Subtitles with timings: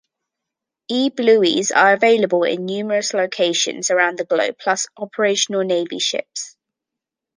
[0.89, 6.57] E-bluey's are available in numerous locations around the globe plus operational Navy ships.